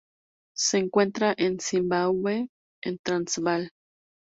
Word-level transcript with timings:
Se 0.55 0.79
encuentra 0.79 1.35
en 1.37 1.59
Zimbabue 1.59 2.49
y 2.83 2.97
Transvaal. 3.05 3.69